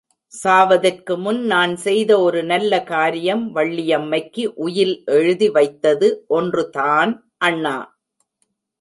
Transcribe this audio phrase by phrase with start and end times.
[0.33, 7.13] சாவதற்கு முன் நான் செய்த ஒரு நல்ல காரியம் வள்ளியம்மைக்கு உயில் எழுதி வைத்தது ஒன்றுதான்
[7.41, 7.77] அண்ணா.